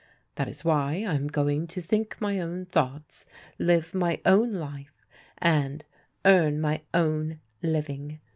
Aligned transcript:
^ 0.01 0.03
That 0.33 0.47
is 0.47 0.65
why 0.65 0.93
I 1.07 1.13
am 1.13 1.27
going 1.27 1.67
to 1.67 1.79
think 1.79 2.19
my 2.19 2.39
own 2.39 2.65
thoughts, 2.65 3.27
liv^ 3.59 3.93
my 3.93 4.19
own 4.25 4.51
life, 4.51 5.05
and 5.37 5.85
earn 6.25 6.59
my 6.59 6.81
own 6.91 7.39
living. 7.61 8.19